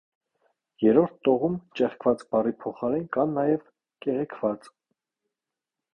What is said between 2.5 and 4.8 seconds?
փոխարեն կա նաև՝ «կեղեքված»։